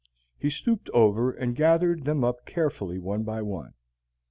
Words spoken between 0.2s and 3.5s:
He stooped over and gathered them up carefully one by